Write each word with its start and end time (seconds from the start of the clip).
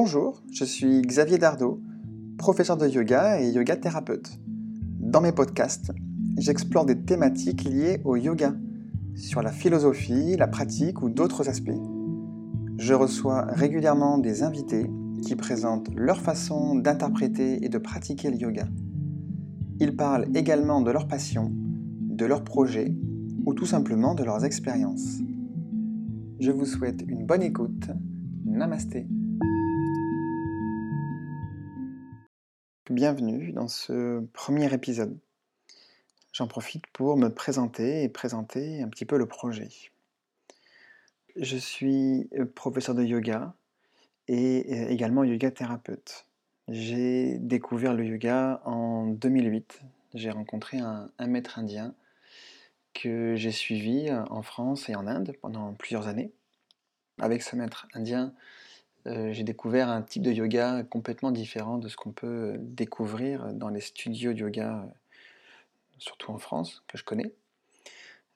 Bonjour, 0.00 0.44
je 0.52 0.64
suis 0.64 1.02
Xavier 1.02 1.38
Dardot, 1.38 1.80
professeur 2.36 2.76
de 2.76 2.86
yoga 2.86 3.40
et 3.40 3.50
yoga 3.50 3.74
thérapeute. 3.74 4.38
Dans 5.00 5.20
mes 5.20 5.32
podcasts, 5.32 5.90
j'explore 6.36 6.86
des 6.86 7.02
thématiques 7.02 7.64
liées 7.64 8.00
au 8.04 8.14
yoga, 8.14 8.54
sur 9.16 9.42
la 9.42 9.50
philosophie, 9.50 10.36
la 10.36 10.46
pratique 10.46 11.02
ou 11.02 11.08
d'autres 11.10 11.48
aspects. 11.48 11.80
Je 12.78 12.94
reçois 12.94 13.46
régulièrement 13.48 14.18
des 14.18 14.44
invités 14.44 14.88
qui 15.20 15.34
présentent 15.34 15.90
leur 15.96 16.20
façon 16.20 16.76
d'interpréter 16.76 17.64
et 17.64 17.68
de 17.68 17.78
pratiquer 17.78 18.30
le 18.30 18.36
yoga. 18.36 18.68
Ils 19.80 19.96
parlent 19.96 20.28
également 20.36 20.80
de 20.80 20.92
leur 20.92 21.08
passion, 21.08 21.50
de 21.52 22.24
leurs 22.24 22.44
projets 22.44 22.94
ou 23.46 23.52
tout 23.52 23.66
simplement 23.66 24.14
de 24.14 24.22
leurs 24.22 24.44
expériences. 24.44 25.18
Je 26.38 26.52
vous 26.52 26.66
souhaite 26.66 27.02
une 27.08 27.26
bonne 27.26 27.42
écoute. 27.42 27.90
Namasté. 28.44 29.08
Bienvenue 32.90 33.52
dans 33.52 33.68
ce 33.68 34.20
premier 34.32 34.72
épisode. 34.72 35.18
J'en 36.32 36.46
profite 36.46 36.86
pour 36.86 37.18
me 37.18 37.28
présenter 37.28 38.02
et 38.02 38.08
présenter 38.08 38.82
un 38.82 38.88
petit 38.88 39.04
peu 39.04 39.18
le 39.18 39.26
projet. 39.26 39.68
Je 41.36 41.58
suis 41.58 42.30
euh, 42.38 42.46
professeur 42.46 42.94
de 42.94 43.04
yoga 43.04 43.52
et 44.26 44.64
euh, 44.70 44.88
également 44.88 45.22
yoga 45.22 45.50
thérapeute. 45.50 46.24
J'ai 46.68 47.36
découvert 47.40 47.92
le 47.92 48.06
yoga 48.06 48.62
en 48.64 49.06
2008. 49.06 49.82
J'ai 50.14 50.30
rencontré 50.30 50.78
un, 50.78 51.10
maître 51.26 51.58
indien 51.58 51.94
que 52.94 53.36
j'ai 53.36 53.52
suivi 53.52 54.08
euh, 54.08 54.24
en 54.30 54.40
France 54.40 54.88
et 54.88 54.94
en 54.94 55.06
Inde 55.06 55.34
pendant 55.42 55.74
plusieurs 55.74 56.08
années. 56.08 56.32
Avec 57.20 57.42
ce 57.42 57.54
maître 57.54 57.86
indien, 57.92 58.32
euh, 59.08 59.32
j'ai 59.32 59.42
découvert 59.42 59.88
un 59.88 60.02
type 60.02 60.22
de 60.22 60.32
yoga 60.32 60.82
complètement 60.84 61.30
différent 61.30 61.78
de 61.78 61.88
ce 61.88 61.96
qu'on 61.96 62.12
peut 62.12 62.56
découvrir 62.58 63.54
dans 63.54 63.70
les 63.70 63.80
studios 63.80 64.34
de 64.34 64.40
yoga, 64.40 64.82
euh, 64.82 64.86
surtout 65.98 66.30
en 66.30 66.38
France, 66.38 66.84
que 66.88 66.98
je 66.98 67.04
connais. 67.04 67.32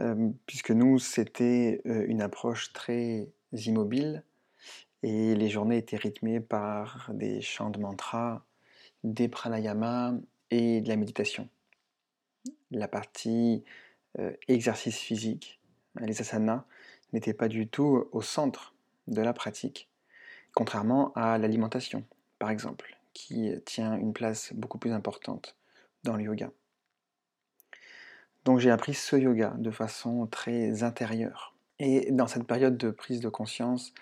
Euh, 0.00 0.30
puisque 0.46 0.70
nous, 0.70 0.98
c'était 0.98 1.82
une 1.84 2.22
approche 2.22 2.72
très 2.72 3.28
immobile 3.52 4.24
et 5.02 5.34
les 5.34 5.50
journées 5.50 5.76
étaient 5.76 5.98
rythmées 5.98 6.40
par 6.40 7.10
des 7.12 7.42
chants 7.42 7.70
de 7.70 7.78
mantras, 7.78 8.42
des 9.04 9.28
pranayamas 9.28 10.14
et 10.50 10.80
de 10.80 10.88
la 10.88 10.96
méditation. 10.96 11.48
La 12.70 12.88
partie 12.88 13.62
exercice 14.48 14.96
physique, 14.96 15.60
les 16.00 16.20
asanas, 16.20 16.64
n'était 17.12 17.34
pas 17.34 17.48
du 17.48 17.68
tout 17.68 18.08
au 18.10 18.22
centre 18.22 18.74
de 19.06 19.20
la 19.20 19.32
pratique 19.32 19.88
contrairement 20.54 21.12
à 21.14 21.38
l'alimentation, 21.38 22.04
par 22.38 22.50
exemple, 22.50 22.96
qui 23.12 23.52
tient 23.64 23.96
une 23.96 24.12
place 24.12 24.52
beaucoup 24.54 24.78
plus 24.78 24.92
importante 24.92 25.56
dans 26.02 26.16
le 26.16 26.24
yoga. 26.24 26.50
Donc 28.44 28.58
j'ai 28.58 28.70
appris 28.70 28.94
ce 28.94 29.16
yoga 29.16 29.54
de 29.56 29.70
façon 29.70 30.26
très 30.26 30.82
intérieure. 30.82 31.54
Et 31.78 32.12
dans 32.12 32.26
cette 32.26 32.46
période 32.46 32.76
de 32.76 32.90
prise 32.90 33.20
de 33.20 33.28
conscience, 33.28 33.92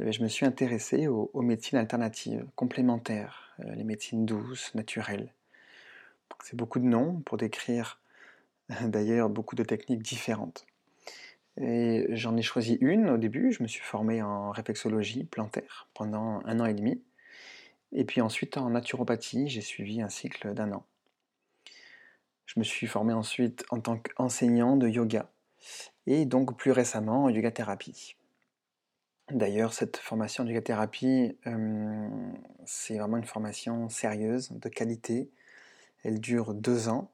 eh 0.00 0.12
je 0.12 0.22
me 0.22 0.28
suis 0.28 0.46
intéressé 0.46 1.08
aux, 1.08 1.30
médecines 1.42 1.78
alternatives, 1.78 2.44
complémentaires, 2.54 3.54
euh, 3.60 3.74
les 3.74 3.84
médecines 3.84 4.26
douces, 4.26 4.74
naturelles. 4.74 5.32
C'est 6.44 6.56
beaucoup 6.56 6.78
de 6.78 6.84
noms 6.84 7.20
pour 7.24 7.36
décrire 7.36 8.00
d'ailleurs 8.82 9.28
beaucoup 9.28 9.56
de 9.56 9.64
techniques 9.64 10.02
différentes. 10.02 10.66
Et 11.60 12.06
j'en 12.10 12.36
ai 12.36 12.42
choisi 12.42 12.78
une 12.80 13.08
au 13.10 13.16
début, 13.16 13.52
je 13.52 13.62
me 13.62 13.68
suis 13.68 13.82
formé 13.82 14.22
en 14.22 14.50
réflexologie 14.50 15.24
plantaire 15.24 15.88
pendant 15.94 16.40
un 16.44 16.60
an 16.60 16.66
et 16.66 16.74
demi. 16.74 17.02
Et 17.92 18.04
puis 18.04 18.20
ensuite 18.20 18.56
en 18.56 18.70
naturopathie, 18.70 19.48
j'ai 19.48 19.60
suivi 19.60 20.00
un 20.00 20.08
cycle 20.08 20.54
d'un 20.54 20.72
an. 20.72 20.86
Je 22.46 22.60
me 22.60 22.64
suis 22.64 22.86
formé 22.86 23.12
ensuite 23.12 23.64
en 23.70 23.80
tant 23.80 23.98
qu'enseignant 23.98 24.76
de 24.76 24.88
yoga 24.88 25.30
et 26.06 26.24
donc 26.24 26.56
plus 26.56 26.70
récemment 26.70 27.24
en 27.24 27.28
yoga 27.28 27.50
thérapie. 27.50 28.16
D'ailleurs, 29.30 29.74
cette 29.74 29.98
formation 29.98 30.44
en 30.44 30.46
yoga 30.46 30.62
thérapie, 30.62 31.36
euh, 31.46 32.08
c'est 32.64 32.96
vraiment 32.96 33.18
une 33.18 33.26
formation 33.26 33.88
sérieuse, 33.90 34.50
de 34.52 34.68
qualité. 34.70 35.30
Elle 36.02 36.20
dure 36.20 36.54
deux 36.54 36.88
ans 36.88 37.10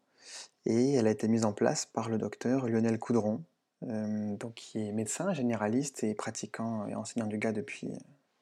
et 0.67 0.93
elle 0.93 1.09
a 1.09 1.11
été 1.11 1.27
mise 1.27 1.45
en 1.45 1.53
place 1.53 1.87
par 1.87 2.09
le 2.09 2.19
docteur 2.19 2.69
Lionel 2.69 2.99
Coudron, 3.01 3.43
euh, 3.83 4.37
donc 4.37 4.55
qui 4.55 4.79
est 4.79 4.93
médecin 4.93 5.33
généraliste 5.33 6.05
et 6.05 6.15
pratiquant 6.15 6.87
et 6.87 6.95
enseignant 6.95 7.27
du 7.27 7.37
yoga 7.37 7.53
depuis 7.53 7.93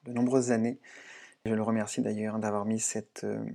de 0.05 0.13
nombreuses 0.13 0.51
années. 0.51 0.79
Je 1.45 1.53
le 1.53 1.61
remercie 1.61 2.01
d'ailleurs 2.01 2.39
d'avoir 2.39 2.65
mis, 2.65 2.83
euh, 3.23 3.45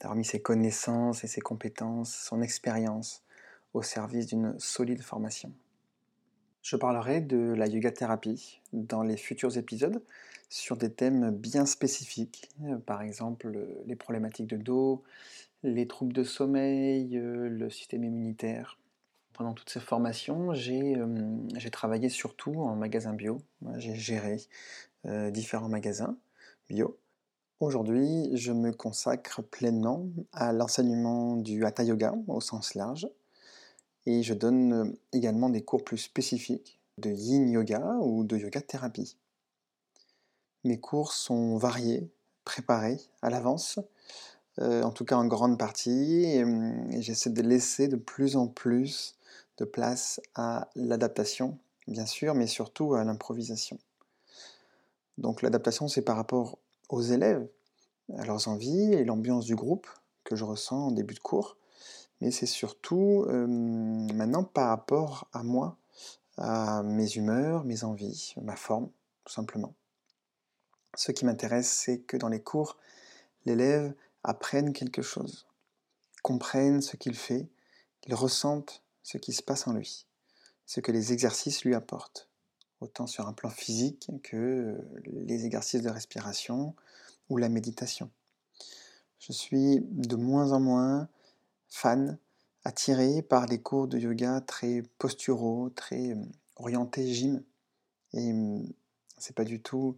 d'avoir 0.00 0.16
mis 0.16 0.24
ses 0.24 0.40
connaissances 0.40 1.24
et 1.24 1.26
ses 1.26 1.40
compétences, 1.40 2.14
son 2.14 2.40
expérience 2.40 3.22
au 3.74 3.82
service 3.82 4.26
d'une 4.26 4.58
solide 4.58 5.02
formation. 5.02 5.52
Je 6.62 6.76
parlerai 6.76 7.20
de 7.20 7.52
la 7.54 7.66
yoga 7.66 7.90
thérapie 7.90 8.60
dans 8.72 9.02
les 9.02 9.16
futurs 9.16 9.58
épisodes 9.58 10.02
sur 10.48 10.76
des 10.76 10.92
thèmes 10.92 11.30
bien 11.30 11.66
spécifiques, 11.66 12.48
euh, 12.64 12.78
par 12.78 13.02
exemple 13.02 13.52
les 13.86 13.96
problématiques 13.96 14.48
de 14.48 14.56
dos, 14.56 15.02
les 15.62 15.86
troubles 15.86 16.12
de 16.12 16.24
sommeil, 16.24 17.10
le 17.12 17.70
système 17.70 18.04
immunitaire, 18.04 18.78
pendant 19.32 19.52
toutes 19.52 19.70
ces 19.70 19.80
formations, 19.80 20.54
j'ai 20.54 21.70
travaillé 21.70 22.08
surtout 22.08 22.54
en 22.60 22.76
magasin 22.76 23.12
bio. 23.12 23.38
J'ai 23.76 23.94
géré 23.94 24.40
différents 25.30 25.68
magasins 25.68 26.16
bio. 26.68 26.98
Aujourd'hui, 27.60 28.30
je 28.36 28.52
me 28.52 28.72
consacre 28.72 29.42
pleinement 29.42 30.06
à 30.32 30.52
l'enseignement 30.52 31.36
du 31.36 31.64
Hatha 31.64 31.84
Yoga 31.84 32.14
au 32.26 32.40
sens 32.40 32.74
large. 32.74 33.08
Et 34.04 34.22
je 34.22 34.34
donne 34.34 34.96
également 35.12 35.48
des 35.48 35.62
cours 35.62 35.84
plus 35.84 35.98
spécifiques 35.98 36.80
de 36.98 37.10
Yin 37.10 37.48
Yoga 37.48 37.98
ou 38.00 38.24
de 38.24 38.36
Yoga 38.36 38.60
Thérapie. 38.60 39.16
Mes 40.64 40.78
cours 40.78 41.12
sont 41.12 41.56
variés, 41.56 42.10
préparés 42.44 43.00
à 43.22 43.30
l'avance, 43.30 43.78
en 44.58 44.90
tout 44.90 45.04
cas 45.04 45.16
en 45.16 45.26
grande 45.26 45.58
partie, 45.58 46.24
et 46.24 46.44
j'essaie 47.00 47.30
de 47.30 47.42
laisser 47.42 47.88
de 47.88 47.96
plus 47.96 48.36
en 48.36 48.48
plus 48.48 49.16
de 49.58 49.64
place 49.64 50.20
à 50.34 50.68
l'adaptation, 50.74 51.58
bien 51.86 52.06
sûr, 52.06 52.34
mais 52.34 52.46
surtout 52.46 52.94
à 52.94 53.04
l'improvisation. 53.04 53.78
Donc 55.18 55.42
l'adaptation, 55.42 55.88
c'est 55.88 56.02
par 56.02 56.16
rapport 56.16 56.58
aux 56.88 57.02
élèves, 57.02 57.46
à 58.16 58.24
leurs 58.24 58.48
envies 58.48 58.92
et 58.92 59.04
l'ambiance 59.04 59.44
du 59.44 59.54
groupe 59.54 59.86
que 60.24 60.36
je 60.36 60.44
ressens 60.44 60.86
en 60.86 60.90
début 60.90 61.14
de 61.14 61.20
cours, 61.20 61.56
mais 62.20 62.30
c'est 62.30 62.46
surtout 62.46 63.24
euh, 63.28 63.46
maintenant 63.46 64.44
par 64.44 64.68
rapport 64.68 65.28
à 65.32 65.42
moi, 65.42 65.76
à 66.38 66.82
mes 66.82 67.16
humeurs, 67.16 67.64
mes 67.64 67.84
envies, 67.84 68.34
ma 68.40 68.56
forme, 68.56 68.88
tout 69.24 69.32
simplement. 69.32 69.74
Ce 70.94 71.12
qui 71.12 71.24
m'intéresse, 71.24 71.70
c'est 71.70 72.00
que 72.00 72.16
dans 72.16 72.28
les 72.28 72.42
cours, 72.42 72.76
l'élève 73.44 73.94
apprenne 74.24 74.72
quelque 74.72 75.02
chose, 75.02 75.46
comprenne 76.22 76.80
ce 76.80 76.96
qu'il 76.96 77.14
fait, 77.14 77.48
qu'il 78.00 78.14
ressente 78.14 78.81
ce 79.02 79.18
qui 79.18 79.32
se 79.32 79.42
passe 79.42 79.66
en 79.66 79.72
lui, 79.72 80.06
ce 80.66 80.80
que 80.80 80.92
les 80.92 81.12
exercices 81.12 81.64
lui 81.64 81.74
apportent, 81.74 82.28
autant 82.80 83.06
sur 83.06 83.28
un 83.28 83.32
plan 83.32 83.50
physique 83.50 84.10
que 84.22 84.78
les 85.06 85.44
exercices 85.44 85.82
de 85.82 85.90
respiration 85.90 86.74
ou 87.28 87.36
la 87.36 87.48
méditation. 87.48 88.10
Je 89.18 89.32
suis 89.32 89.80
de 89.82 90.16
moins 90.16 90.52
en 90.52 90.60
moins 90.60 91.08
fan, 91.68 92.18
attiré 92.64 93.22
par 93.22 93.46
des 93.46 93.60
cours 93.60 93.88
de 93.88 93.98
yoga 93.98 94.40
très 94.40 94.82
posturaux, 94.98 95.70
très 95.70 96.10
euh, 96.12 96.24
orientés 96.56 97.12
gym. 97.12 97.42
Et 98.12 98.32
hum, 98.32 98.68
c'est 99.18 99.34
pas 99.34 99.44
du 99.44 99.60
tout 99.60 99.96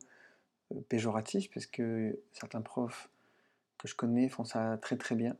euh, 0.72 0.80
péjoratif, 0.88 1.50
parce 1.52 1.66
que 1.66 2.18
certains 2.32 2.60
profs 2.62 3.10
que 3.78 3.88
je 3.88 3.94
connais 3.94 4.28
font 4.28 4.44
ça 4.44 4.78
très 4.80 4.96
très 4.96 5.14
bien. 5.14 5.36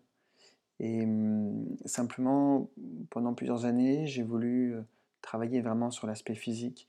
Et 0.81 1.07
mmh, 1.07 1.77
simplement, 1.85 2.69
pendant 3.11 3.35
plusieurs 3.35 3.65
années, 3.65 4.07
j'ai 4.07 4.23
voulu 4.23 4.77
travailler 5.23 5.61
vraiment 5.61 5.91
sur 5.91 6.07
l'aspect 6.07 6.35
physique, 6.35 6.89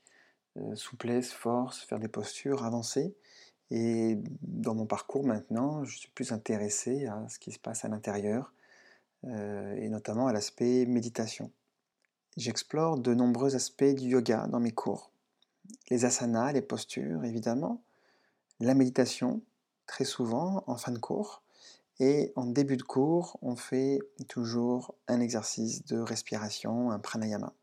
souplesse, 0.74 1.32
force, 1.32 1.82
faire 1.84 1.98
des 1.98 2.08
postures, 2.08 2.64
avancer. 2.64 3.14
Et 3.70 4.18
dans 4.42 4.74
mon 4.74 4.86
parcours 4.86 5.24
maintenant, 5.24 5.84
je 5.84 5.98
suis 5.98 6.10
plus 6.10 6.32
intéressé 6.32 7.06
à 7.06 7.28
ce 7.28 7.38
qui 7.38 7.52
se 7.52 7.58
passe 7.58 7.84
à 7.84 7.88
l'intérieur, 7.88 8.52
et 9.24 9.88
notamment 9.88 10.28
à 10.28 10.32
l'aspect 10.32 10.86
méditation. 10.86 11.50
J'explore 12.36 12.98
de 12.98 13.14
nombreux 13.14 13.56
aspects 13.56 13.84
du 13.84 14.08
yoga 14.08 14.46
dans 14.46 14.60
mes 14.60 14.70
cours. 14.70 15.10
Les 15.90 16.04
asanas, 16.04 16.52
les 16.52 16.62
postures, 16.62 17.24
évidemment, 17.24 17.82
la 18.60 18.74
méditation, 18.74 19.42
très 19.86 20.04
souvent 20.04 20.62
en 20.66 20.76
fin 20.76 20.92
de 20.92 20.98
cours, 20.98 21.42
et 21.98 22.32
en 22.36 22.46
début 22.46 22.76
de 22.76 22.82
cours, 22.82 23.38
on 23.42 23.56
fait 23.56 24.00
toujours 24.28 24.94
un 25.08 25.20
exercice 25.20 25.84
de 25.86 25.98
respiration, 25.98 26.90
un 26.90 26.98
pranayama. 26.98 27.54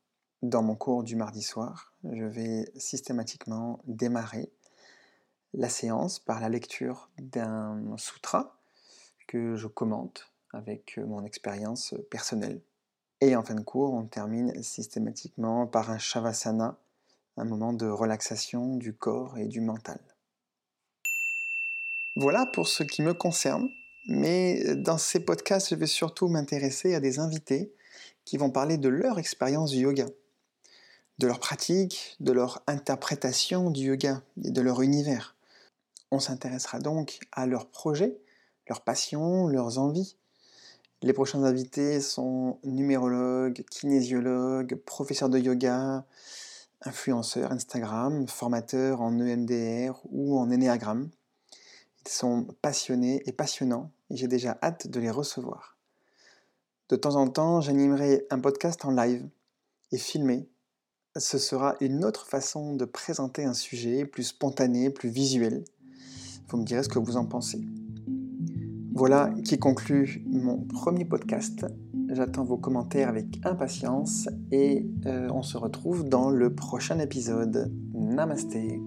Dans 0.42 0.64
mon 0.64 0.76
cours 0.76 1.04
du 1.04 1.16
mardi 1.16 1.42
soir, 1.42 1.94
je 2.04 2.26
vais 2.26 2.66
systématiquement 2.76 3.80
démarrer 3.86 4.52
la 5.54 5.70
séance 5.70 6.20
par 6.20 6.40
la 6.40 6.50
lecture 6.50 7.10
d'un 7.20 7.96
sutra 7.98 8.58
que 9.28 9.56
je 9.56 9.68
commente 9.68 10.32
avec 10.52 10.98
mon 10.98 11.24
expérience 11.24 11.96
personnelle. 12.10 12.62
Et 13.22 13.36
en 13.36 13.44
fin 13.44 13.56
de 13.56 13.62
cours, 13.62 13.94
on 13.94 14.06
termine 14.06 14.62
systématiquement 14.64 15.66
par 15.68 15.92
un 15.92 15.98
shavasana, 15.98 16.78
un 17.38 17.46
moment 17.46 17.72
de 17.72 17.88
relaxation 17.88 18.76
du 18.76 18.94
corps 18.94 19.38
et 19.38 19.48
du 19.48 19.62
mental. 19.62 20.00
Voilà 22.16 22.46
pour 22.46 22.68
ce 22.68 22.84
qui 22.84 23.02
me 23.02 23.14
concerne, 23.14 23.70
mais 24.08 24.76
dans 24.76 24.98
ces 24.98 25.20
podcasts, 25.20 25.70
je 25.70 25.76
vais 25.76 25.88
surtout 25.88 26.28
m'intéresser 26.28 26.94
à 26.96 27.00
des 27.00 27.20
invités 27.20 27.74
qui 28.26 28.38
vont 28.38 28.50
parler 28.50 28.78
de 28.78 28.90
leur 28.90 29.20
expérience 29.20 29.72
du 29.72 29.80
yoga, 29.80 30.08
de 31.20 31.28
leur 31.28 31.40
pratique, 31.40 32.16
de 32.20 32.32
leur 32.32 32.64
interprétation 32.68 33.70
du 33.70 33.82
yoga 33.88 34.22
et 34.44 34.52
de 34.52 34.62
leur 34.62 34.82
univers. 34.82 35.36
On 36.12 36.20
s'intéressera 36.20 36.80
donc 36.80 37.20
à 37.32 37.46
leurs 37.46 37.68
projets, 37.68 38.18
leurs 38.68 38.82
passions, 38.82 39.48
leurs 39.48 39.80
envies. 39.80 40.16
Les 41.02 41.14
prochains 41.14 41.44
invités 41.44 42.00
sont 42.00 42.60
numérologues, 42.64 43.66
kinésiologues, 43.70 44.76
professeurs 44.76 45.30
de 45.30 45.40
yoga, 45.40 46.06
influenceurs 46.82 47.52
Instagram, 47.52 48.28
formateurs 48.28 49.02
en 49.02 49.20
EMDR 49.20 50.00
ou 50.12 50.38
en 50.40 50.52
Ennéagramme. 50.52 51.10
Sont 52.08 52.48
passionnés 52.62 53.24
et 53.26 53.32
passionnants 53.32 53.92
et 54.10 54.18
j'ai 54.18 54.28
déjà 54.28 54.58
hâte 54.62 54.88
de 54.88 55.00
les 55.00 55.10
recevoir. 55.10 55.78
De 56.90 56.96
temps 56.96 57.16
en 57.16 57.28
temps, 57.28 57.62
j'animerai 57.62 58.26
un 58.30 58.40
podcast 58.40 58.84
en 58.86 58.92
live 58.92 59.28
et 59.92 59.98
filmé. 59.98 60.48
Ce 61.16 61.38
sera 61.38 61.76
une 61.80 62.04
autre 62.04 62.28
façon 62.28 62.76
de 62.76 62.86
présenter 62.86 63.46
un 63.46 63.54
sujet 63.54 64.06
plus 64.06 64.24
spontané, 64.24 64.90
plus 64.90 65.10
visuel. 65.10 65.64
Vous 66.50 66.58
me 66.58 66.66
direz 66.66 66.84
ce 66.84 66.90
que 66.90 67.00
vous 67.00 67.18
en 67.18 67.26
pensez. 67.26 67.62
Voilà 68.94 69.34
qui 69.44 69.58
conclut 69.58 70.24
mon 70.28 70.60
premier 70.60 71.06
podcast. 71.06 71.66
J'attends 72.10 72.44
vos 72.44 72.58
commentaires 72.58 73.10
avec 73.10 73.40
impatience 73.44 74.30
et 74.52 74.86
euh, 75.06 75.30
on 75.32 75.42
se 75.42 75.58
retrouve 75.58 76.08
dans 76.08 76.30
le 76.30 76.54
prochain 76.54 77.00
épisode. 77.00 77.72
Namasté. 77.94 78.80